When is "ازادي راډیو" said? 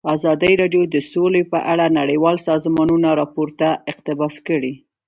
0.15-0.83